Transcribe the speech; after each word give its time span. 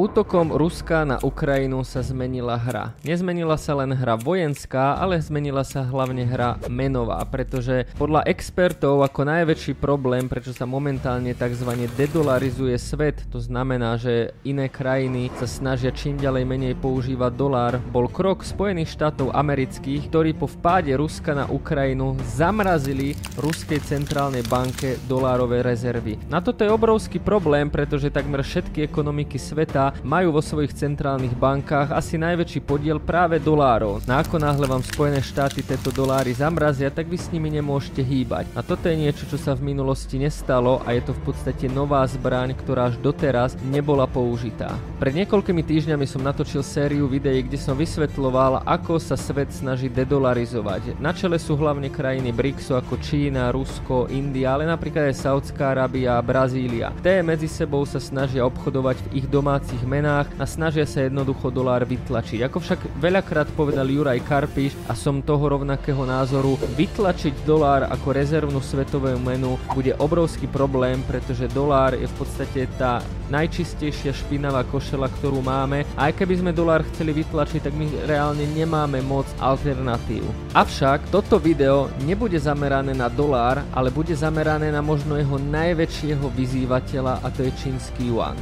Útokom 0.00 0.56
Ruska 0.56 1.04
na 1.04 1.20
Ukrajinu 1.20 1.84
sa 1.84 2.00
zmenila 2.00 2.56
hra. 2.56 2.96
Nezmenila 3.04 3.60
sa 3.60 3.76
len 3.76 3.92
hra 3.92 4.16
vojenská, 4.16 4.96
ale 4.96 5.20
zmenila 5.20 5.60
sa 5.60 5.84
hlavne 5.84 6.24
hra 6.24 6.56
menová, 6.72 7.20
pretože 7.28 7.84
podľa 8.00 8.24
expertov 8.24 9.04
ako 9.04 9.28
najväčší 9.28 9.76
problém, 9.76 10.24
prečo 10.24 10.56
sa 10.56 10.64
momentálne 10.64 11.36
tzv. 11.36 11.84
dedolarizuje 12.00 12.80
svet, 12.80 13.28
to 13.28 13.44
znamená, 13.44 14.00
že 14.00 14.32
iné 14.40 14.72
krajiny 14.72 15.28
sa 15.36 15.44
snažia 15.44 15.92
čím 15.92 16.16
ďalej 16.16 16.48
menej 16.48 16.74
používať 16.80 17.36
dolár, 17.36 17.76
bol 17.92 18.08
krok 18.08 18.40
Spojených 18.40 18.96
štátov 18.96 19.36
amerických, 19.36 20.08
ktorí 20.08 20.32
po 20.32 20.48
vpáde 20.48 20.96
Ruska 20.96 21.36
na 21.36 21.44
Ukrajinu 21.44 22.16
zamrazili 22.24 23.20
Ruskej 23.36 23.84
centrálnej 23.84 24.48
banke 24.48 24.96
dolárové 25.04 25.60
rezervy. 25.60 26.16
Na 26.32 26.40
toto 26.40 26.64
je 26.64 26.72
obrovský 26.72 27.20
problém, 27.20 27.68
pretože 27.68 28.08
takmer 28.08 28.40
všetky 28.40 28.88
ekonomiky 28.88 29.36
sveta 29.36 29.89
majú 30.06 30.34
vo 30.34 30.42
svojich 30.42 30.74
centrálnych 30.74 31.34
bankách 31.36 31.92
asi 31.92 32.16
najväčší 32.16 32.60
podiel 32.64 32.98
práve 33.02 33.42
dolárov. 33.42 34.04
Na 34.06 34.22
ako 34.22 34.38
náhle 34.40 34.66
vám 34.66 34.84
Spojené 34.84 35.20
štáty 35.24 35.62
tieto 35.62 35.92
doláry 35.92 36.32
zamrazia, 36.34 36.90
tak 36.90 37.10
vy 37.10 37.18
s 37.18 37.28
nimi 37.30 37.50
nemôžete 37.50 38.00
hýbať. 38.00 38.46
A 38.54 38.64
toto 38.64 38.86
je 38.86 38.96
niečo, 38.96 39.26
čo 39.26 39.36
sa 39.36 39.56
v 39.56 39.70
minulosti 39.72 40.20
nestalo 40.20 40.82
a 40.86 40.94
je 40.94 41.02
to 41.06 41.12
v 41.16 41.22
podstate 41.30 41.66
nová 41.70 42.04
zbraň, 42.06 42.54
ktorá 42.54 42.92
až 42.92 42.96
doteraz 43.02 43.56
nebola 43.66 44.06
použitá. 44.06 44.74
Pred 45.00 45.24
niekoľkými 45.24 45.62
týždňami 45.64 46.06
som 46.06 46.20
natočil 46.20 46.60
sériu 46.60 47.10
videí, 47.10 47.42
kde 47.44 47.56
som 47.56 47.74
vysvetloval, 47.78 48.62
ako 48.68 49.00
sa 49.00 49.16
svet 49.16 49.50
snaží 49.50 49.88
dedolarizovať. 49.88 51.00
Na 51.00 51.16
čele 51.16 51.40
sú 51.40 51.56
hlavne 51.56 51.88
krajiny 51.88 52.30
BRICSu 52.30 52.76
ako 52.76 53.00
Čína, 53.00 53.48
Rusko, 53.50 54.12
India, 54.12 54.54
ale 54.54 54.68
napríklad 54.68 55.10
aj 55.10 55.20
Saudská 55.24 55.72
Arábia 55.72 56.20
a 56.20 56.24
Brazília. 56.24 56.92
Té 57.00 57.24
medzi 57.24 57.48
sebou 57.48 57.82
sa 57.88 57.96
snažia 57.96 58.44
obchodovať 58.44 58.96
v 59.00 59.24
ich 59.24 59.26
domácich 59.26 59.79
svojich 59.80 59.96
menách 59.96 60.28
a 60.36 60.44
snažia 60.44 60.84
sa 60.84 61.08
jednoducho 61.08 61.48
dolár 61.48 61.88
vytlačiť. 61.88 62.44
Ako 62.44 62.60
však 62.60 63.00
veľakrát 63.00 63.48
povedal 63.56 63.88
Juraj 63.88 64.20
Karpiš 64.28 64.76
a 64.84 64.92
som 64.92 65.24
toho 65.24 65.56
rovnakého 65.56 66.04
názoru, 66.04 66.60
vytlačiť 66.76 67.48
dolár 67.48 67.88
ako 67.88 68.12
rezervnú 68.12 68.60
svetovú 68.60 69.16
menu 69.16 69.56
bude 69.72 69.96
obrovský 69.96 70.44
problém, 70.52 71.00
pretože 71.08 71.48
dolár 71.48 71.96
je 71.96 72.04
v 72.04 72.14
podstate 72.20 72.68
tá 72.76 73.00
najčistejšia 73.32 74.12
špinavá 74.12 74.68
košela, 74.68 75.08
ktorú 75.08 75.40
máme. 75.40 75.88
A 75.96 76.12
aj 76.12 76.20
keby 76.20 76.34
sme 76.44 76.52
dolár 76.52 76.84
chceli 76.92 77.16
vytlačiť, 77.16 77.64
tak 77.64 77.72
my 77.72 78.04
reálne 78.04 78.44
nemáme 78.52 79.00
moc 79.00 79.24
alternatív. 79.40 80.28
Avšak 80.52 81.08
toto 81.08 81.40
video 81.40 81.88
nebude 82.04 82.36
zamerané 82.36 82.92
na 82.92 83.08
dolár, 83.08 83.64
ale 83.72 83.88
bude 83.88 84.12
zamerané 84.12 84.68
na 84.68 84.84
možno 84.84 85.16
jeho 85.16 85.40
najväčšieho 85.40 86.26
vyzývateľa 86.36 87.24
a 87.24 87.26
to 87.32 87.48
je 87.48 87.52
čínsky 87.56 88.10
yuan. 88.12 88.36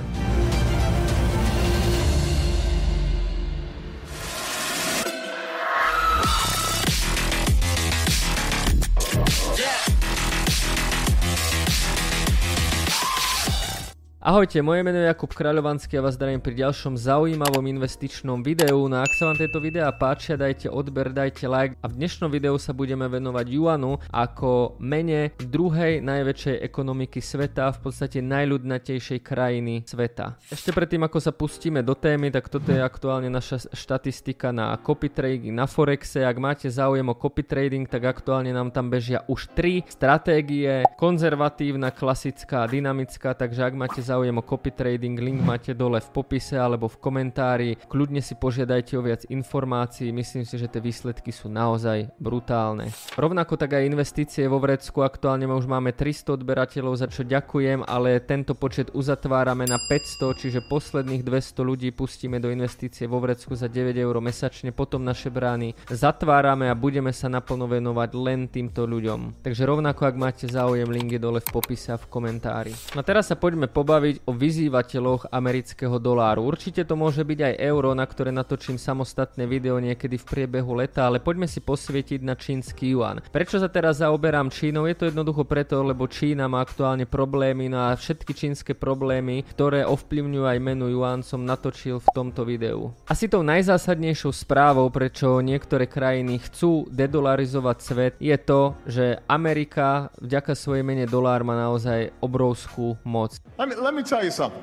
Ahojte, 14.29 14.61
moje 14.61 14.84
meno 14.84 15.01
je 15.01 15.09
Jakub 15.09 15.33
Kráľovanský 15.33 15.97
a 15.97 16.05
vás 16.05 16.21
zdravím 16.21 16.45
pri 16.45 16.61
ďalšom 16.61 17.01
zaujímavom 17.01 17.65
investičnom 17.65 18.45
videu. 18.45 18.77
No 18.84 19.01
ak 19.01 19.09
sa 19.17 19.33
vám 19.33 19.41
tieto 19.41 19.57
videá 19.57 19.89
páčia, 19.89 20.37
dajte 20.37 20.69
odber, 20.69 21.09
dajte 21.17 21.48
like 21.48 21.81
a 21.81 21.89
v 21.89 21.97
dnešnom 21.97 22.29
videu 22.29 22.53
sa 22.61 22.77
budeme 22.77 23.09
venovať 23.09 23.47
Juanu 23.49 23.97
ako 24.12 24.77
mene 24.84 25.33
druhej 25.41 26.05
najväčšej 26.05 26.61
ekonomiky 26.61 27.25
sveta, 27.25 27.73
v 27.73 27.89
podstate 27.89 28.21
najľudnatejšej 28.21 29.25
krajiny 29.25 29.89
sveta. 29.89 30.37
Ešte 30.53 30.77
predtým, 30.77 31.09
ako 31.09 31.25
sa 31.25 31.33
pustíme 31.33 31.81
do 31.81 31.97
témy, 31.97 32.29
tak 32.29 32.53
toto 32.53 32.69
je 32.69 32.84
aktuálne 32.84 33.33
naša 33.33 33.65
štatistika 33.73 34.53
na 34.53 34.77
copy 34.77 35.09
trading 35.09 35.56
na 35.56 35.65
Forexe. 35.65 36.21
Ak 36.21 36.37
máte 36.37 36.69
záujem 36.69 37.09
o 37.09 37.17
copy 37.17 37.49
trading, 37.49 37.89
tak 37.89 38.05
aktuálne 38.05 38.53
nám 38.53 38.77
tam 38.77 38.93
bežia 38.93 39.25
už 39.25 39.56
tri 39.56 39.88
stratégie, 39.88 40.84
konzervatívna, 41.00 41.97
klasická, 41.97 42.69
dynamická, 42.69 43.33
takže 43.33 43.65
ak 43.65 43.72
máte 43.72 44.05
záujem 44.05 44.18
záujem 44.19 44.34
o 44.34 44.43
copy 44.43 44.75
trading, 44.75 45.15
link 45.15 45.39
máte 45.47 45.79
dole 45.79 46.03
v 46.03 46.11
popise 46.11 46.59
alebo 46.59 46.91
v 46.91 46.99
komentári. 46.99 47.79
Kľudne 47.87 48.19
si 48.19 48.34
požiadajte 48.34 48.99
o 48.99 49.06
viac 49.06 49.23
informácií, 49.31 50.11
myslím 50.11 50.43
si, 50.43 50.59
že 50.59 50.67
tie 50.67 50.83
výsledky 50.83 51.31
sú 51.31 51.47
naozaj 51.47 52.11
brutálne. 52.19 52.91
Rovnako 53.15 53.55
tak 53.55 53.79
aj 53.79 53.87
investície 53.87 54.51
vo 54.51 54.59
Vrecku, 54.59 55.06
aktuálne 55.06 55.47
už 55.47 55.71
máme 55.71 55.95
300 55.95 56.34
odberateľov, 56.34 56.99
za 56.99 57.06
čo 57.06 57.23
ďakujem, 57.23 57.87
ale 57.87 58.19
tento 58.19 58.59
počet 58.59 58.91
uzatvárame 58.91 59.71
na 59.71 59.79
500, 59.79 60.35
čiže 60.35 60.67
posledných 60.67 61.23
200 61.23 61.62
ľudí 61.62 61.95
pustíme 61.95 62.43
do 62.43 62.50
investície 62.50 63.06
vo 63.06 63.23
Vrecku 63.23 63.55
za 63.55 63.71
9 63.71 63.95
eur 63.95 64.19
mesačne, 64.19 64.75
potom 64.75 65.06
naše 65.06 65.31
brány 65.31 65.79
zatvárame 65.87 66.67
a 66.67 66.75
budeme 66.75 67.15
sa 67.15 67.31
naplno 67.31 67.71
venovať 67.71 68.11
len 68.19 68.50
týmto 68.50 68.83
ľuďom. 68.83 69.47
Takže 69.47 69.62
rovnako 69.62 70.11
ak 70.11 70.17
máte 70.19 70.50
záujem, 70.50 70.91
link 70.91 71.15
je 71.15 71.23
dole 71.23 71.39
v 71.39 71.50
popise 71.55 71.95
a 71.95 72.03
v 72.03 72.11
komentári. 72.11 72.75
No 72.99 73.06
teraz 73.06 73.31
sa 73.31 73.39
poďme 73.39 73.69
pobaviť 73.69 74.07
hovoriť 74.08 74.24
o 74.24 74.32
vyzývateľoch 74.32 75.22
amerického 75.28 76.00
doláru. 76.00 76.48
Určite 76.48 76.80
to 76.88 76.96
môže 76.96 77.20
byť 77.20 77.38
aj 77.44 77.54
euro, 77.60 77.92
na 77.92 78.08
ktoré 78.08 78.32
natočím 78.32 78.80
samostatné 78.80 79.44
video 79.44 79.76
niekedy 79.76 80.16
v 80.16 80.24
priebehu 80.24 80.72
leta, 80.80 81.04
ale 81.04 81.20
poďme 81.20 81.44
si 81.44 81.60
posvietiť 81.60 82.24
na 82.24 82.32
čínsky 82.32 82.96
yuan. 82.96 83.20
Prečo 83.28 83.60
sa 83.60 83.69
teraz 83.69 84.00
zaoberám 84.00 84.48
Čínou? 84.48 84.88
Je 84.88 84.96
to 84.96 85.12
jednoducho 85.12 85.44
preto, 85.44 85.84
lebo 85.84 86.08
Čína 86.08 86.48
má 86.48 86.64
aktuálne 86.64 87.04
problémy 87.04 87.69
no 87.69 87.92
a 87.92 87.92
všetky 87.92 88.32
čínske 88.32 88.72
problémy, 88.72 89.44
ktoré 89.52 89.84
ovplyvňujú 89.84 90.44
aj 90.48 90.58
menu 90.64 90.88
yuan 90.88 91.20
som 91.20 91.44
natočil 91.44 92.00
v 92.00 92.08
tomto 92.16 92.48
videu. 92.48 92.96
Asi 93.04 93.28
tou 93.28 93.44
najzásadnejšou 93.44 94.32
správou, 94.32 94.88
prečo 94.88 95.44
niektoré 95.44 95.84
krajiny 95.84 96.40
chcú 96.48 96.88
dedolarizovať 96.88 97.76
svet, 97.84 98.14
je 98.16 98.36
to, 98.40 98.72
že 98.88 99.20
Amerika 99.28 100.08
vďaka 100.16 100.56
svojej 100.56 100.80
mene 100.86 101.04
dolár 101.04 101.44
má 101.44 101.52
naozaj 101.52 102.16
obrovskú 102.25 102.96
moc. 103.04 103.36
Let 103.58 103.69
me, 103.69 103.75
let 103.75 103.94
me 103.94 103.97
me 103.98 104.04
tell 104.04 104.25
you 104.25 104.31
something. 104.31 104.62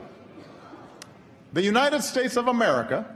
The 1.54 1.62
United 1.62 2.02
States 2.02 2.38
of 2.38 2.48
America 2.48 3.15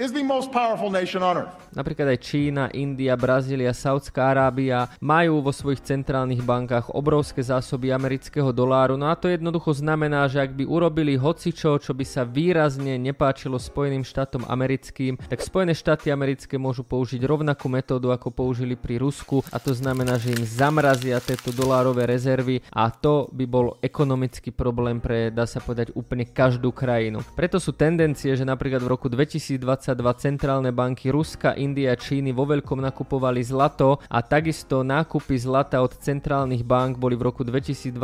is 0.00 0.16
the 0.16 0.24
most 0.24 0.48
powerful 0.48 0.88
nation 0.88 1.20
on 1.20 1.44
earth. 1.44 1.52
Napríklad 1.76 2.16
aj 2.16 2.18
Čína, 2.24 2.72
India, 2.72 3.12
Brazília, 3.20 3.76
Saudská 3.76 4.32
Arábia 4.32 4.88
majú 4.98 5.44
vo 5.44 5.52
svojich 5.52 5.84
centrálnych 5.84 6.40
bankách 6.40 6.96
obrovské 6.96 7.44
zásoby 7.44 7.92
amerického 7.92 8.48
doláru. 8.48 8.96
No 8.96 9.12
a 9.12 9.14
to 9.14 9.28
jednoducho 9.28 9.76
znamená, 9.76 10.24
že 10.26 10.40
ak 10.40 10.56
by 10.56 10.64
urobili 10.64 11.20
hocičo, 11.20 11.76
čo 11.76 11.92
by 11.92 12.02
sa 12.08 12.24
výrazne 12.24 12.96
nepáčilo 12.96 13.60
Spojeným 13.60 14.02
štátom 14.02 14.48
americkým, 14.48 15.20
tak 15.28 15.44
Spojené 15.44 15.76
štáty 15.76 16.08
americké 16.08 16.56
môžu 16.56 16.80
použiť 16.80 17.20
rovnakú 17.20 17.68
metódu, 17.68 18.08
ako 18.08 18.32
použili 18.32 18.80
pri 18.80 18.96
Rusku 18.96 19.44
a 19.52 19.60
to 19.60 19.76
znamená, 19.76 20.16
že 20.16 20.32
im 20.32 20.42
zamrazia 20.48 21.20
tieto 21.20 21.52
dolárové 21.52 22.08
rezervy 22.08 22.64
a 22.72 22.88
to 22.88 23.28
by 23.36 23.44
bol 23.44 23.76
ekonomický 23.84 24.48
problém 24.48 24.96
pre, 24.98 25.28
dá 25.28 25.44
sa 25.44 25.60
povedať, 25.60 25.92
úplne 25.92 26.24
každú 26.24 26.72
krajinu. 26.72 27.20
Preto 27.36 27.60
sú 27.60 27.76
tendencie, 27.76 28.32
že 28.32 28.48
napríklad 28.48 28.80
v 28.80 28.88
roku 28.88 29.06
2022 29.12 29.89
centrálne 30.20 30.70
banky 30.70 31.08
Ruska, 31.08 31.56
India 31.56 31.92
a 31.92 31.98
Číny 31.98 32.30
vo 32.36 32.44
veľkom 32.44 32.84
nakupovali 32.84 33.40
zlato 33.40 33.98
a 34.06 34.20
takisto 34.20 34.84
nákupy 34.84 35.34
zlata 35.40 35.80
od 35.80 35.96
centrálnych 35.96 36.62
bank 36.62 37.00
boli 37.00 37.16
v 37.16 37.26
roku 37.32 37.42
2022 37.42 37.96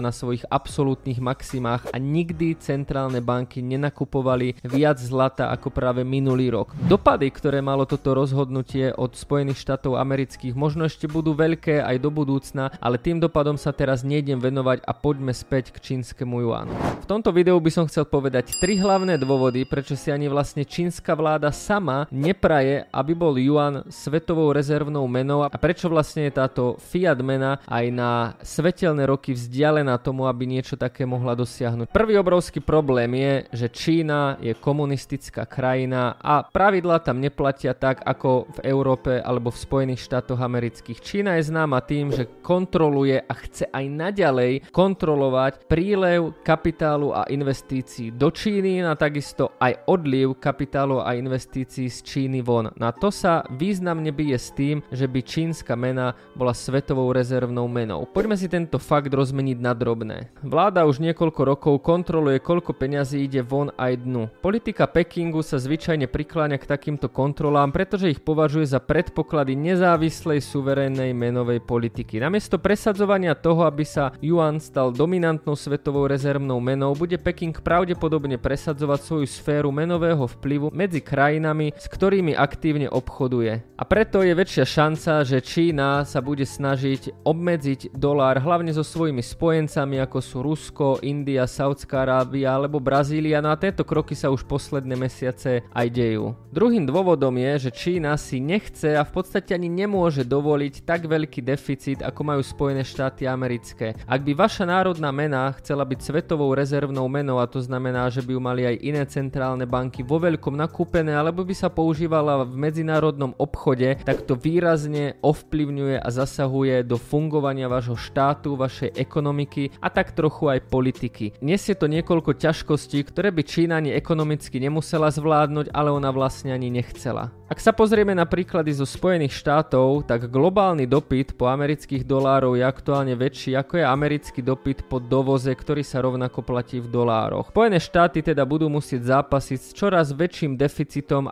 na 0.00 0.12
svojich 0.12 0.44
absolútnych 0.50 1.22
maximách 1.22 1.88
a 1.92 1.96
nikdy 1.96 2.58
centrálne 2.58 3.22
banky 3.22 3.62
nenakupovali 3.62 4.60
viac 4.66 4.98
zlata 4.98 5.54
ako 5.54 5.70
práve 5.70 6.02
minulý 6.02 6.50
rok. 6.50 6.74
Dopady, 6.90 7.30
ktoré 7.30 7.62
malo 7.62 7.86
toto 7.86 8.12
rozhodnutie 8.12 8.90
od 8.92 9.14
Spojených 9.14 9.62
štátov 9.62 9.96
amerických 9.96 10.58
možno 10.58 10.90
ešte 10.90 11.06
budú 11.06 11.32
veľké 11.32 11.80
aj 11.80 11.96
do 12.02 12.10
budúcna, 12.10 12.74
ale 12.82 12.98
tým 12.98 13.22
dopadom 13.22 13.54
sa 13.54 13.70
teraz 13.70 14.02
nejdem 14.02 14.42
venovať 14.42 14.82
a 14.82 14.92
poďme 14.92 15.30
späť 15.30 15.70
k 15.70 15.78
čínskemu 15.78 16.42
juanu. 16.42 16.72
V 17.00 17.06
tomto 17.06 17.30
videu 17.30 17.56
by 17.56 17.70
som 17.70 17.86
chcel 17.86 18.04
povedať 18.04 18.58
tri 18.58 18.74
hlavné 18.74 19.16
dôvody, 19.16 19.62
prečo 19.62 19.94
si 19.94 20.10
ani 20.10 20.26
vlastne 20.26 20.66
čínska 20.66 21.14
vláda 21.14 21.29
sama 21.52 22.08
nepraje, 22.10 22.88
aby 22.90 23.12
bol 23.14 23.36
yuan 23.36 23.86
svetovou 23.92 24.50
rezervnou 24.50 25.04
menou 25.06 25.44
a 25.46 25.52
prečo 25.52 25.86
vlastne 25.86 26.26
je 26.26 26.32
táto 26.34 26.64
fiat 26.80 27.20
mena 27.20 27.60
aj 27.68 27.86
na 27.92 28.10
svetelné 28.40 29.04
roky 29.06 29.36
vzdialená 29.36 30.00
tomu, 30.00 30.24
aby 30.26 30.48
niečo 30.48 30.74
také 30.74 31.04
mohla 31.04 31.36
dosiahnuť. 31.36 31.92
Prvý 31.92 32.16
obrovský 32.16 32.64
problém 32.64 33.12
je, 33.14 33.34
že 33.52 33.66
Čína 33.68 34.40
je 34.40 34.56
komunistická 34.56 35.44
krajina 35.44 36.16
a 36.16 36.42
pravidla 36.46 37.04
tam 37.04 37.20
neplatia 37.20 37.76
tak 37.76 38.00
ako 38.02 38.50
v 38.56 38.58
Európe 38.66 39.20
alebo 39.20 39.52
v 39.52 39.62
Spojených 39.62 40.06
štátoch 40.06 40.40
amerických. 40.40 40.98
Čína 41.04 41.36
je 41.36 41.52
známa 41.52 41.84
tým, 41.84 42.08
že 42.14 42.26
kontroluje 42.40 43.20
a 43.20 43.34
chce 43.36 43.68
aj 43.68 43.84
naďalej 43.84 44.52
kontrolovať 44.72 45.68
prílev 45.68 46.40
kapitálu 46.40 47.12
a 47.12 47.28
investícií 47.28 48.14
do 48.14 48.32
Číny 48.32 48.80
a 48.80 48.96
takisto 48.96 49.54
aj 49.60 49.84
odliv 49.90 50.38
kapitálu 50.38 51.02
a 51.02 51.09
investícií 51.16 51.88
z 51.88 51.98
Číny 52.04 52.44
von. 52.44 52.68
Na 52.76 52.90
a 52.90 52.96
to 52.98 53.14
sa 53.14 53.46
významne 53.54 54.10
bije 54.10 54.34
s 54.34 54.50
tým, 54.50 54.82
že 54.90 55.06
by 55.06 55.22
čínska 55.22 55.78
mena 55.78 56.18
bola 56.34 56.50
svetovou 56.50 57.14
rezervnou 57.14 57.70
menou. 57.70 58.02
Poďme 58.02 58.34
si 58.34 58.50
tento 58.50 58.82
fakt 58.82 59.14
rozmeniť 59.14 59.58
na 59.62 59.70
drobné. 59.78 60.34
Vláda 60.42 60.82
už 60.90 60.98
niekoľko 60.98 61.40
rokov 61.46 61.74
kontroluje, 61.86 62.42
koľko 62.42 62.74
peňazí 62.74 63.22
ide 63.22 63.46
von 63.46 63.70
aj 63.78 64.02
dnu. 64.02 64.26
Politika 64.42 64.90
Pekingu 64.90 65.38
sa 65.46 65.62
zvyčajne 65.62 66.10
prikláňa 66.10 66.58
k 66.58 66.66
takýmto 66.66 67.06
kontrolám, 67.06 67.70
pretože 67.70 68.10
ich 68.10 68.18
považuje 68.18 68.66
za 68.66 68.82
predpoklady 68.82 69.54
nezávislej 69.54 70.42
suverénnej 70.42 71.14
menovej 71.14 71.62
politiky. 71.62 72.18
Namiesto 72.18 72.58
presadzovania 72.58 73.38
toho, 73.38 73.70
aby 73.70 73.86
sa 73.86 74.10
yuan 74.18 74.58
stal 74.58 74.90
dominantnou 74.90 75.54
svetovou 75.54 76.10
rezervnou 76.10 76.58
menou, 76.58 76.90
bude 76.98 77.14
Peking 77.22 77.54
pravdepodobne 77.54 78.34
presadzovať 78.34 78.98
svoju 78.98 79.26
sféru 79.30 79.70
menového 79.70 80.26
vplyvu 80.26 80.74
medzi 80.74 80.98
krajinami, 81.00 81.72
s 81.76 81.88
ktorými 81.88 82.36
aktívne 82.36 82.86
obchoduje. 82.86 83.64
A 83.80 83.82
preto 83.88 84.20
je 84.20 84.36
väčšia 84.36 84.64
šanca, 84.68 85.24
že 85.24 85.40
Čína 85.40 86.04
sa 86.04 86.20
bude 86.20 86.44
snažiť 86.44 87.24
obmedziť 87.24 87.96
dolár 87.96 88.38
hlavne 88.40 88.72
so 88.76 88.84
svojimi 88.84 89.24
spojencami 89.24 89.96
ako 90.04 90.18
sú 90.20 90.36
Rusko, 90.44 90.86
India, 91.00 91.48
Saudská 91.48 92.04
Arábia 92.04 92.52
alebo 92.52 92.76
Brazília, 92.80 93.40
no 93.40 93.48
a 93.48 93.56
tieto 93.56 93.84
kroky 93.84 94.12
sa 94.12 94.28
už 94.28 94.44
posledné 94.44 94.96
mesiace 94.96 95.64
aj 95.72 95.86
dejú. 95.88 96.36
Druhým 96.52 96.84
dôvodom 96.84 97.32
je, 97.40 97.68
že 97.68 97.70
Čína 97.70 98.16
si 98.20 98.42
nechce 98.42 98.92
a 98.96 99.06
v 99.06 99.12
podstate 99.16 99.56
ani 99.56 99.72
nemôže 99.72 100.26
dovoliť 100.26 100.84
tak 100.84 101.08
veľký 101.08 101.40
deficit, 101.40 101.98
ako 102.04 102.20
majú 102.20 102.42
Spojené 102.44 102.84
štáty 102.84 103.24
americké. 103.24 103.96
Ak 104.04 104.20
by 104.26 104.32
vaša 104.36 104.68
národná 104.68 105.08
mena 105.14 105.54
chcela 105.56 105.86
byť 105.86 106.00
svetovou 106.02 106.52
rezervnou 106.52 107.06
menou 107.08 107.38
a 107.38 107.46
to 107.46 107.62
znamená, 107.62 108.10
že 108.10 108.20
by 108.20 108.34
ju 108.34 108.40
mali 108.40 108.62
aj 108.66 108.76
iné 108.82 109.02
centrálne 109.06 109.64
banky 109.64 110.02
vo 110.02 110.18
veľkom 110.20 110.58
nakúpené 110.90 111.14
alebo 111.14 111.46
by 111.46 111.54
sa 111.54 111.70
používala 111.70 112.42
v 112.42 112.58
medzinárodnom 112.58 113.38
obchode, 113.38 113.94
tak 114.02 114.26
to 114.26 114.34
výrazne 114.34 115.14
ovplyvňuje 115.22 116.02
a 116.02 116.08
zasahuje 116.10 116.82
do 116.82 116.98
fungovania 116.98 117.70
vášho 117.70 117.94
štátu, 117.94 118.58
vašej 118.58 118.98
ekonomiky 118.98 119.70
a 119.78 119.86
tak 119.86 120.10
trochu 120.18 120.50
aj 120.50 120.66
politiky. 120.66 121.38
Nesie 121.38 121.78
to 121.78 121.86
niekoľko 121.86 122.34
ťažkostí, 122.34 123.06
ktoré 123.06 123.30
by 123.30 123.42
Čína 123.46 123.78
ani 123.78 123.94
ekonomicky 123.94 124.58
nemusela 124.58 125.14
zvládnuť, 125.14 125.70
ale 125.70 125.94
ona 125.94 126.10
vlastne 126.10 126.50
ani 126.50 126.74
nechcela. 126.74 127.30
Ak 127.50 127.58
sa 127.58 127.74
pozrieme 127.74 128.14
na 128.14 128.30
príklady 128.30 128.70
zo 128.70 128.86
Spojených 128.86 129.34
štátov, 129.34 130.06
tak 130.06 130.30
globálny 130.30 130.86
dopyt 130.86 131.34
po 131.34 131.50
amerických 131.50 132.06
dolárov 132.06 132.54
je 132.54 132.62
aktuálne 132.62 133.18
väčší 133.18 133.58
ako 133.58 133.82
je 133.82 133.84
americký 133.86 134.38
dopyt 134.38 134.86
po 134.86 135.02
dovoze, 135.02 135.50
ktorý 135.50 135.82
sa 135.82 135.98
rovnako 135.98 136.46
platí 136.46 136.78
v 136.78 136.86
dolároch. 136.86 137.50
Spojené 137.50 137.82
štáty 137.82 138.22
teda 138.22 138.46
budú 138.46 138.70
musieť 138.70 139.18
zápasiť 139.18 139.58
s 139.58 139.70
čoraz 139.74 140.14
väčším 140.14 140.54
deficitom, 140.54 140.79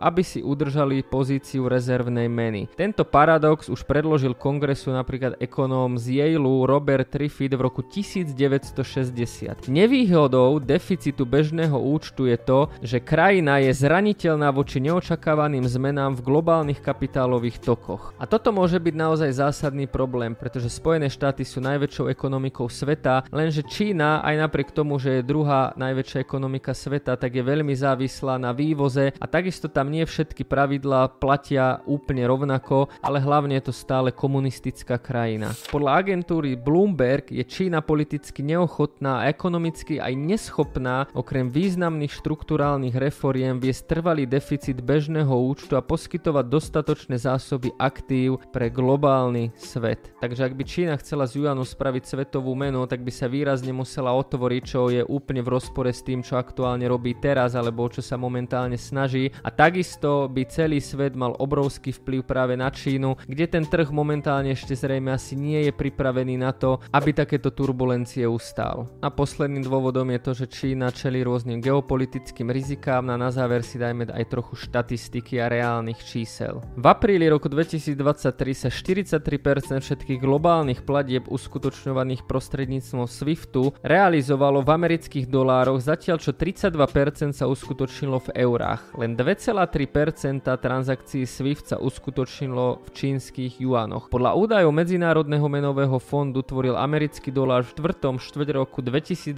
aby 0.00 0.22
si 0.24 0.42
udržali 0.44 1.04
pozíciu 1.06 1.68
rezervnej 1.68 2.28
meny. 2.28 2.68
Tento 2.74 3.04
paradox 3.06 3.68
už 3.72 3.84
predložil 3.88 4.34
kongresu 4.34 4.92
napríklad 4.92 5.40
ekonóm 5.40 5.96
z 5.96 6.20
Yale 6.20 6.66
Robert 6.66 7.08
Triffid 7.08 7.54
v 7.54 7.60
roku 7.64 7.80
1960. 7.80 9.68
Nevýhodou 9.68 10.58
deficitu 10.58 11.24
bežného 11.24 11.76
účtu 11.76 12.28
je 12.28 12.36
to, 12.36 12.68
že 12.82 13.00
krajina 13.00 13.58
je 13.64 13.72
zraniteľná 13.72 14.52
voči 14.52 14.82
neočakávaným 14.82 15.64
zmenám 15.64 16.18
v 16.18 16.24
globálnych 16.24 16.80
kapitálových 16.82 17.60
tokoch. 17.62 18.12
A 18.18 18.26
toto 18.26 18.50
môže 18.50 18.76
byť 18.76 18.94
naozaj 18.96 19.30
zásadný 19.38 19.86
problém, 19.86 20.34
pretože 20.34 20.72
Spojené 20.72 21.08
štáty 21.08 21.46
sú 21.46 21.62
najväčšou 21.62 22.10
ekonomikou 22.10 22.66
sveta, 22.66 23.24
lenže 23.30 23.64
Čína 23.64 24.20
aj 24.24 24.34
napriek 24.48 24.70
tomu, 24.74 24.98
že 24.98 25.20
je 25.20 25.28
druhá 25.28 25.72
najväčšia 25.76 26.18
ekonomika 26.24 26.72
sveta, 26.74 27.16
tak 27.16 27.34
je 27.34 27.44
veľmi 27.44 27.72
závislá 27.72 28.36
na 28.36 28.50
vývoze 28.50 29.14
a 29.16 29.26
takisto 29.38 29.70
tam 29.70 29.94
nie 29.94 30.02
všetky 30.02 30.42
pravidlá 30.42 31.22
platia 31.22 31.78
úplne 31.86 32.26
rovnako, 32.26 32.90
ale 32.98 33.22
hlavne 33.22 33.54
je 33.62 33.70
to 33.70 33.74
stále 33.76 34.10
komunistická 34.10 34.98
krajina. 34.98 35.54
Podľa 35.70 36.02
agentúry 36.02 36.58
Bloomberg 36.58 37.30
je 37.30 37.46
Čína 37.46 37.78
politicky 37.78 38.42
neochotná 38.42 39.22
a 39.22 39.30
ekonomicky 39.30 40.02
aj 40.02 40.10
neschopná 40.18 41.06
okrem 41.14 41.54
významných 41.54 42.10
štruktúrálnych 42.18 42.98
reforiem 42.98 43.62
viesť 43.62 43.94
trvalý 43.94 44.26
deficit 44.26 44.82
bežného 44.82 45.30
účtu 45.30 45.78
a 45.78 45.86
poskytovať 45.86 46.44
dostatočné 46.50 47.14
zásoby 47.22 47.70
aktív 47.78 48.42
pre 48.50 48.74
globálny 48.74 49.54
svet. 49.54 50.10
Takže 50.18 50.50
ak 50.50 50.58
by 50.58 50.64
Čína 50.66 50.98
chcela 50.98 51.30
z 51.30 51.46
Juanu 51.46 51.62
spraviť 51.62 52.10
svetovú 52.10 52.58
menu, 52.58 52.82
tak 52.90 53.06
by 53.06 53.14
sa 53.14 53.30
výrazne 53.30 53.70
musela 53.70 54.10
otvoriť, 54.18 54.62
čo 54.66 54.90
je 54.90 55.06
úplne 55.06 55.46
v 55.46 55.52
rozpore 55.54 55.94
s 55.94 56.02
tým, 56.02 56.26
čo 56.26 56.34
aktuálne 56.34 56.90
robí 56.90 57.14
teraz, 57.22 57.54
alebo 57.54 57.86
čo 57.86 58.02
sa 58.02 58.18
momentálne 58.18 58.74
snaží. 58.74 59.27
A 59.42 59.50
takisto 59.50 60.30
by 60.30 60.46
celý 60.46 60.78
svet 60.78 61.18
mal 61.18 61.34
obrovský 61.34 61.90
vplyv 61.90 62.22
práve 62.22 62.54
na 62.54 62.70
Čínu, 62.70 63.18
kde 63.26 63.50
ten 63.50 63.66
trh 63.66 63.90
momentálne 63.90 64.54
ešte 64.54 64.78
zrejme 64.78 65.10
asi 65.10 65.34
nie 65.34 65.66
je 65.66 65.72
pripravený 65.74 66.38
na 66.38 66.54
to, 66.54 66.78
aby 66.94 67.10
takéto 67.10 67.50
turbulencie 67.50 68.22
ustál. 68.22 68.86
A 69.02 69.10
posledným 69.10 69.66
dôvodom 69.66 70.06
je 70.14 70.20
to, 70.22 70.32
že 70.38 70.46
Čína 70.46 70.94
čelí 70.94 71.26
rôznym 71.26 71.58
geopolitickým 71.58 72.54
rizikám, 72.54 73.10
a 73.10 73.18
na 73.18 73.34
záver 73.34 73.66
si 73.66 73.82
dajme 73.82 74.14
aj 74.14 74.24
trochu 74.30 74.54
štatistiky 74.54 75.42
a 75.42 75.50
reálne 75.50 75.88
globálnych 75.88 76.04
čísel. 76.04 76.60
V 76.76 76.86
apríli 76.86 77.28
roku 77.28 77.48
2023 77.48 78.52
sa 78.52 78.68
43% 78.68 79.80
všetkých 79.80 80.20
globálnych 80.20 80.84
platieb 80.84 81.24
uskutočňovaných 81.28 82.28
prostredníctvom 82.28 83.08
SWIFTu 83.08 83.72
realizovalo 83.80 84.60
v 84.60 84.68
amerických 84.68 85.26
dolároch, 85.30 85.80
zatiaľ 85.80 86.20
čo 86.20 86.36
32% 86.36 87.32
sa 87.32 87.48
uskutočnilo 87.48 88.18
v 88.20 88.28
eurách. 88.36 88.98
Len 88.98 89.16
2,3% 89.18 90.44
transakcií 90.44 91.24
SWIFT 91.24 91.74
sa 91.74 91.76
uskutočnilo 91.80 92.84
v 92.84 92.88
čínskych 92.92 93.58
juanoch. 93.64 94.12
Podľa 94.12 94.36
údajov 94.36 94.76
Medzinárodného 94.76 95.48
menového 95.48 95.96
fondu 95.96 96.44
tvoril 96.44 96.76
americký 96.76 97.32
dolár 97.32 97.64
v 97.64 97.96
4. 97.96 98.14
štvrť 98.14 98.48
roku 98.54 98.84
2022 98.84 99.34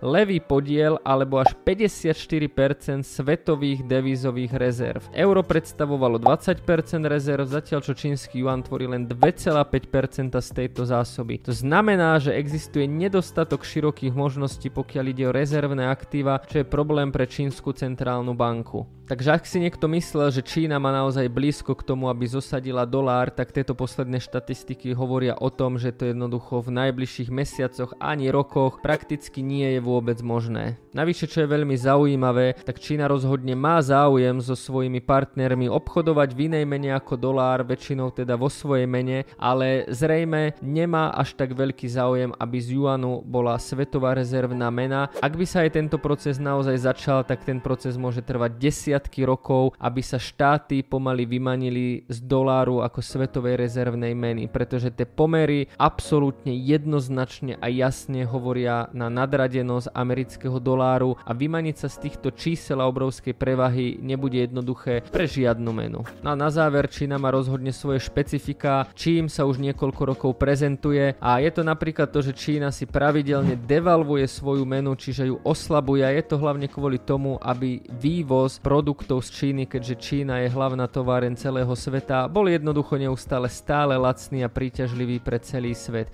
levý 0.00 0.40
podiel 0.40 0.96
alebo 1.04 1.44
až 1.44 1.52
54% 1.60 3.04
svetových 3.04 3.84
devízových 3.84 4.56
rezerv. 4.56 5.04
Euro 5.12 5.44
pred 5.44 5.66
predstavovalo 5.66 6.22
20% 6.22 6.62
rezerv, 7.10 7.42
zatiaľ 7.42 7.82
čo 7.82 7.90
čínsky 7.90 8.38
yuan 8.38 8.62
tvorí 8.62 8.86
len 8.86 9.02
2,5% 9.02 10.38
z 10.38 10.50
tejto 10.54 10.86
zásoby. 10.86 11.42
To 11.42 11.50
znamená, 11.50 12.22
že 12.22 12.38
existuje 12.38 12.86
nedostatok 12.86 13.66
širokých 13.66 14.14
možností, 14.14 14.70
pokiaľ 14.70 15.04
ide 15.10 15.24
o 15.26 15.34
rezervné 15.34 15.90
aktíva, 15.90 16.38
čo 16.46 16.62
je 16.62 16.70
problém 16.70 17.10
pre 17.10 17.26
čínsku 17.26 17.74
centrálnu 17.74 18.30
banku. 18.38 18.95
Takže 19.06 19.38
ak 19.38 19.46
si 19.46 19.62
niekto 19.62 19.86
myslel, 19.94 20.34
že 20.34 20.42
Čína 20.42 20.82
má 20.82 20.90
naozaj 20.90 21.30
blízko 21.30 21.78
k 21.78 21.86
tomu, 21.86 22.10
aby 22.10 22.26
zosadila 22.26 22.82
dolár, 22.82 23.30
tak 23.30 23.54
tieto 23.54 23.70
posledné 23.78 24.18
štatistiky 24.18 24.90
hovoria 24.98 25.38
o 25.38 25.46
tom, 25.46 25.78
že 25.78 25.94
to 25.94 26.10
jednoducho 26.10 26.58
v 26.58 26.74
najbližších 26.74 27.30
mesiacoch 27.30 27.94
ani 28.02 28.34
rokoch 28.34 28.82
prakticky 28.82 29.46
nie 29.46 29.78
je 29.78 29.80
vôbec 29.84 30.18
možné. 30.26 30.74
Navyše, 30.90 31.30
čo 31.30 31.46
je 31.46 31.52
veľmi 31.54 31.78
zaujímavé, 31.78 32.58
tak 32.66 32.82
Čína 32.82 33.06
rozhodne 33.06 33.54
má 33.54 33.78
záujem 33.78 34.42
so 34.42 34.58
svojimi 34.58 34.98
partnermi 34.98 35.70
obchodovať 35.70 36.34
v 36.34 36.50
inej 36.50 36.64
mene 36.66 36.90
ako 36.90 37.14
dolár, 37.14 37.62
väčšinou 37.62 38.10
teda 38.10 38.34
vo 38.34 38.50
svojej 38.50 38.90
mene, 38.90 39.22
ale 39.38 39.86
zrejme 39.86 40.58
nemá 40.58 41.14
až 41.14 41.38
tak 41.38 41.54
veľký 41.54 41.86
záujem, 41.86 42.34
aby 42.34 42.58
z 42.58 42.74
Juanu 42.74 43.22
bola 43.22 43.54
svetová 43.62 44.18
rezervná 44.18 44.66
mena. 44.74 45.14
Ak 45.22 45.38
by 45.38 45.46
sa 45.46 45.62
aj 45.62 45.78
tento 45.78 46.02
proces 46.02 46.42
naozaj 46.42 46.74
začal, 46.82 47.22
tak 47.22 47.46
ten 47.46 47.62
proces 47.62 47.94
môže 47.94 48.18
trvať 48.18 48.58
10 48.58 48.75
desiatky 48.76 49.24
rokov, 49.24 49.72
aby 49.80 50.04
sa 50.04 50.20
štáty 50.20 50.84
pomaly 50.84 51.24
vymanili 51.24 52.04
z 52.12 52.20
doláru 52.28 52.84
ako 52.84 53.00
svetovej 53.00 53.56
rezervnej 53.56 54.12
meny, 54.12 54.52
pretože 54.52 54.92
tie 54.92 55.08
pomery 55.08 55.72
absolútne 55.80 56.52
jednoznačne 56.52 57.56
a 57.56 57.72
jasne 57.72 58.28
hovoria 58.28 58.92
na 58.92 59.08
nadradenosť 59.08 59.96
amerického 59.96 60.60
doláru 60.60 61.16
a 61.24 61.32
vymaniť 61.32 61.76
sa 61.80 61.88
z 61.88 61.96
týchto 62.04 62.36
čísel 62.36 62.84
a 62.84 62.90
obrovskej 62.92 63.32
prevahy 63.32 63.96
nebude 63.96 64.44
jednoduché 64.44 65.00
pre 65.08 65.24
žiadnu 65.24 65.72
menu. 65.72 66.04
No 66.20 66.28
a 66.28 66.36
na 66.36 66.52
záver 66.52 66.92
Čína 66.92 67.16
má 67.16 67.32
rozhodne 67.32 67.72
svoje 67.72 68.04
špecifika, 68.04 68.92
čím 68.92 69.32
sa 69.32 69.48
už 69.48 69.56
niekoľko 69.56 70.02
rokov 70.04 70.30
prezentuje 70.36 71.16
a 71.16 71.40
je 71.40 71.48
to 71.48 71.64
napríklad 71.64 72.12
to, 72.12 72.20
že 72.20 72.36
Čína 72.36 72.68
si 72.68 72.84
pravidelne 72.84 73.56
devalvuje 73.56 74.28
svoju 74.28 74.68
menu, 74.68 74.92
čiže 74.92 75.32
ju 75.32 75.40
oslabuje 75.40 76.04
a 76.04 76.12
je 76.12 76.24
to 76.28 76.36
hlavne 76.36 76.68
kvôli 76.68 77.00
tomu, 77.00 77.40
aby 77.40 77.80
vývoz 77.88 78.58
produktov 78.66 79.22
z 79.22 79.30
Číny, 79.30 79.70
keďže 79.70 79.94
Čína 79.94 80.42
je 80.42 80.50
hlavná 80.50 80.90
továren 80.90 81.38
celého 81.38 81.70
sveta, 81.70 82.26
bol 82.26 82.50
jednoducho 82.50 82.98
neustále 82.98 83.46
stále 83.46 83.94
lacný 83.94 84.42
a 84.42 84.50
príťažlivý 84.50 85.22
pre 85.22 85.38
celý 85.38 85.70
svet. 85.70 86.10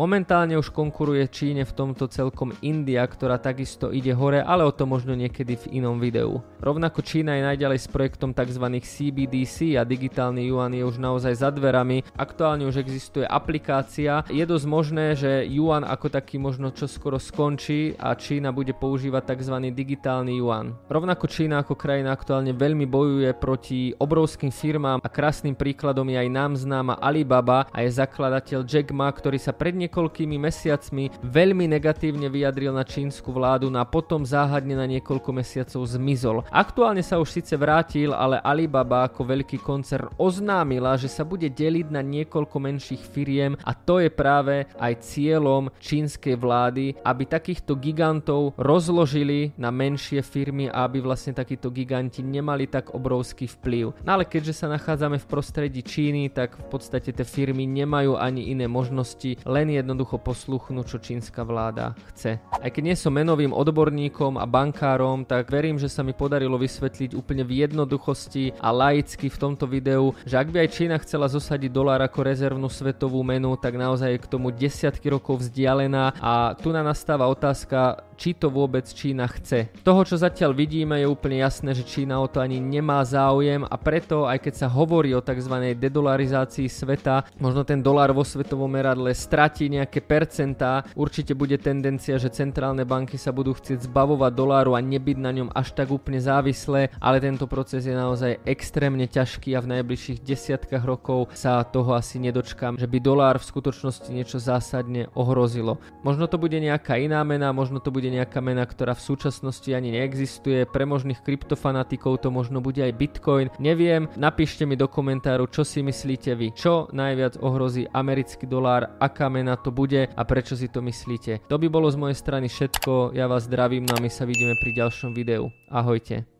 Momentálne 0.00 0.56
už 0.56 0.72
konkuruje 0.72 1.28
Číne 1.28 1.68
v 1.68 1.76
tomto 1.76 2.08
celkom 2.08 2.56
India, 2.64 3.04
ktorá 3.04 3.36
takisto 3.36 3.92
ide 3.92 4.16
hore, 4.16 4.40
ale 4.40 4.64
o 4.64 4.72
to 4.72 4.88
možno 4.88 5.12
niekedy 5.12 5.60
v 5.60 5.76
inom 5.76 6.00
videu. 6.00 6.40
Rovnako 6.56 7.04
Čína 7.04 7.36
je 7.36 7.44
najďalej 7.44 7.84
s 7.84 7.88
projektom 7.92 8.32
tzv. 8.32 8.64
CBDC 8.80 9.76
a 9.76 9.84
digitálny 9.84 10.48
yuan 10.48 10.72
je 10.72 10.88
už 10.88 10.96
naozaj 10.96 11.44
za 11.44 11.52
dverami. 11.52 12.00
Aktuálne 12.16 12.64
už 12.64 12.80
existuje 12.80 13.28
aplikácia. 13.28 14.24
Je 14.32 14.40
dosť 14.40 14.66
možné, 14.72 15.12
že 15.20 15.44
yuan 15.52 15.84
ako 15.84 16.08
taký 16.08 16.40
možno 16.40 16.72
čo 16.72 16.88
skoro 16.88 17.20
skončí 17.20 17.92
a 18.00 18.16
Čína 18.16 18.56
bude 18.56 18.72
používať 18.72 19.36
tzv. 19.36 19.68
digitálny 19.68 20.40
yuan. 20.40 20.80
Rovnako 20.88 21.28
Čína 21.28 21.60
ako 21.60 21.76
krajina 21.76 22.16
aktuálne 22.16 22.56
veľmi 22.56 22.88
bojuje 22.88 23.36
proti 23.36 23.92
obrovským 24.00 24.48
firmám 24.48 25.04
a 25.04 25.12
krásnym 25.12 25.52
príkladom 25.52 26.08
je 26.08 26.16
aj 26.24 26.28
nám 26.32 26.56
známa 26.56 26.96
Alibaba 26.96 27.68
a 27.68 27.84
je 27.84 27.92
zakladateľ 27.92 28.64
Jack 28.64 28.96
Ma, 28.96 29.12
ktorý 29.12 29.36
sa 29.36 29.52
pred 29.52 29.89
niekoľkými 29.90 30.38
mesiacmi 30.38 31.10
veľmi 31.18 31.66
negatívne 31.66 32.30
vyjadril 32.30 32.70
na 32.70 32.86
čínsku 32.86 33.34
vládu 33.34 33.66
a 33.74 33.82
potom 33.82 34.22
záhadne 34.22 34.78
na 34.78 34.86
niekoľko 34.86 35.34
mesiacov 35.34 35.82
zmizol. 35.82 36.46
Aktuálne 36.54 37.02
sa 37.02 37.18
už 37.18 37.42
síce 37.42 37.58
vrátil, 37.58 38.14
ale 38.14 38.38
Alibaba 38.38 39.02
ako 39.02 39.26
veľký 39.26 39.58
koncern 39.58 40.14
oznámila, 40.14 40.94
že 40.94 41.10
sa 41.10 41.26
bude 41.26 41.50
deliť 41.50 41.90
na 41.90 42.06
niekoľko 42.06 42.54
menších 42.62 43.02
firiem 43.02 43.58
a 43.66 43.74
to 43.74 43.98
je 43.98 44.14
práve 44.14 44.70
aj 44.78 45.02
cieľom 45.02 45.74
čínskej 45.82 46.38
vlády, 46.38 46.94
aby 47.02 47.26
takýchto 47.26 47.74
gigantov 47.74 48.54
rozložili 48.54 49.50
na 49.58 49.74
menšie 49.74 50.22
firmy 50.22 50.70
a 50.70 50.86
aby 50.86 51.02
vlastne 51.02 51.34
takíto 51.34 51.74
giganti 51.74 52.22
nemali 52.22 52.70
tak 52.70 52.94
obrovský 52.94 53.50
vplyv. 53.58 54.06
No 54.06 54.14
ale 54.14 54.22
keďže 54.22 54.62
sa 54.62 54.70
nachádzame 54.70 55.18
v 55.18 55.26
prostredí 55.26 55.82
Číny, 55.82 56.30
tak 56.30 56.54
v 56.54 56.66
podstate 56.70 57.10
tie 57.10 57.26
firmy 57.26 57.66
nemajú 57.66 58.14
ani 58.14 58.54
iné 58.54 58.70
možnosti, 58.70 59.40
len 59.42 59.79
jednoducho 59.80 60.20
posluchnúť, 60.20 60.86
čo 60.86 60.98
čínska 61.00 61.42
vláda 61.42 61.96
chce. 62.14 62.38
Aj 62.40 62.70
keď 62.70 62.82
nie 62.92 62.96
som 62.96 63.16
menovým 63.16 63.50
odborníkom 63.50 64.36
a 64.36 64.44
bankárom, 64.44 65.24
tak 65.24 65.48
verím, 65.48 65.80
že 65.80 65.88
sa 65.88 66.04
mi 66.04 66.12
podarilo 66.12 66.60
vysvetliť 66.60 67.16
úplne 67.16 67.42
v 67.42 67.64
jednoduchosti 67.64 68.60
a 68.60 68.68
laicky 68.70 69.32
v 69.32 69.40
tomto 69.40 69.64
videu, 69.64 70.12
že 70.28 70.36
ak 70.36 70.48
by 70.52 70.66
aj 70.66 70.72
Čína 70.76 70.96
chcela 71.00 71.26
zosadiť 71.26 71.70
dolár 71.72 72.04
ako 72.04 72.20
rezervnú 72.22 72.68
svetovú 72.68 73.24
menu, 73.24 73.56
tak 73.56 73.74
naozaj 73.80 74.16
je 74.16 74.22
k 74.22 74.30
tomu 74.30 74.52
desiatky 74.52 75.08
rokov 75.08 75.42
vzdialená 75.42 76.14
a 76.20 76.54
tu 76.54 76.70
na 76.70 76.84
nastáva 76.84 77.26
otázka, 77.30 78.09
či 78.20 78.36
to 78.36 78.52
vôbec 78.52 78.84
Čína 78.84 79.24
chce. 79.32 79.72
Toho, 79.80 80.04
čo 80.04 80.20
zatiaľ 80.20 80.52
vidíme, 80.52 81.00
je 81.00 81.08
úplne 81.08 81.40
jasné, 81.40 81.72
že 81.72 81.88
Čína 81.88 82.20
o 82.20 82.28
to 82.28 82.44
ani 82.44 82.60
nemá 82.60 83.00
záujem 83.00 83.64
a 83.64 83.76
preto, 83.80 84.28
aj 84.28 84.44
keď 84.44 84.54
sa 84.60 84.68
hovorí 84.68 85.16
o 85.16 85.24
tzv. 85.24 85.72
dedolarizácii 85.72 86.68
sveta, 86.68 87.24
možno 87.40 87.64
ten 87.64 87.80
dolár 87.80 88.12
vo 88.12 88.20
svetovom 88.20 88.68
meradle 88.68 89.16
stratí 89.16 89.72
nejaké 89.72 90.04
percentá, 90.04 90.84
určite 90.92 91.32
bude 91.32 91.56
tendencia, 91.56 92.20
že 92.20 92.28
centrálne 92.28 92.84
banky 92.84 93.16
sa 93.16 93.32
budú 93.32 93.56
chcieť 93.56 93.88
zbavovať 93.88 94.32
doláru 94.36 94.76
a 94.76 94.84
nebyť 94.84 95.16
na 95.16 95.32
ňom 95.32 95.48
až 95.56 95.72
tak 95.72 95.88
úplne 95.88 96.20
závislé, 96.20 96.92
ale 97.00 97.24
tento 97.24 97.48
proces 97.48 97.88
je 97.88 97.96
naozaj 97.96 98.44
extrémne 98.44 99.08
ťažký 99.08 99.56
a 99.56 99.64
v 99.64 99.80
najbližších 99.80 100.20
desiatkách 100.20 100.84
rokov 100.84 101.32
sa 101.32 101.64
toho 101.64 101.96
asi 101.96 102.20
nedočkám, 102.20 102.76
že 102.76 102.84
by 102.84 102.98
dolár 103.00 103.40
v 103.40 103.48
skutočnosti 103.48 104.12
niečo 104.12 104.36
zásadne 104.36 105.08
ohrozilo. 105.16 105.80
Možno 106.04 106.28
to 106.28 106.36
bude 106.36 106.60
nejaká 106.60 107.00
iná 107.00 107.24
mena, 107.24 107.54
možno 107.56 107.80
to 107.80 107.88
bude 107.88 108.09
nejaká 108.10 108.42
mena, 108.42 108.66
ktorá 108.66 108.98
v 108.98 109.06
súčasnosti 109.06 109.70
ani 109.70 109.94
neexistuje. 109.94 110.66
Pre 110.66 110.84
možných 110.84 111.22
kryptofanatikov 111.22 112.18
to 112.20 112.34
možno 112.34 112.58
bude 112.58 112.82
aj 112.82 112.98
Bitcoin. 112.98 113.46
Neviem, 113.62 114.10
napíšte 114.18 114.66
mi 114.66 114.74
do 114.74 114.90
komentáru, 114.90 115.46
čo 115.46 115.62
si 115.62 115.80
myslíte 115.80 116.34
vy. 116.34 116.50
Čo 116.52 116.90
najviac 116.90 117.38
ohrozí 117.38 117.86
americký 117.86 118.50
dolár, 118.50 118.98
aká 118.98 119.30
mena 119.30 119.54
to 119.54 119.70
bude 119.70 120.10
a 120.10 120.22
prečo 120.26 120.58
si 120.58 120.66
to 120.66 120.82
myslíte. 120.82 121.46
To 121.46 121.56
by 121.56 121.70
bolo 121.70 121.86
z 121.86 121.96
mojej 121.96 122.18
strany 122.18 122.50
všetko. 122.50 123.14
Ja 123.14 123.30
vás 123.30 123.46
zdravím 123.46 123.86
no 123.86 123.94
a 123.94 124.02
my 124.02 124.10
sa 124.10 124.26
vidíme 124.26 124.58
pri 124.58 124.74
ďalšom 124.74 125.14
videu. 125.14 125.48
Ahojte. 125.70 126.39